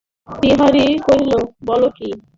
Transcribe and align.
বিহারী 0.41 0.85
কহিল, 1.05 1.31
বল 1.65 1.81
কী। 1.97 2.09